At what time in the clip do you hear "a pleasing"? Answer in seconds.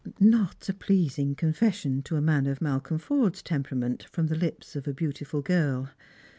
0.67-1.35